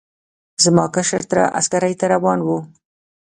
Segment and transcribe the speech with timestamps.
[0.63, 2.47] زما کشر تره عسکرۍ ته روان و.